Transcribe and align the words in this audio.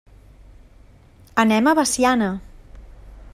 Anem 1.45 1.69
a 1.73 1.75
Veciana. 1.81 2.31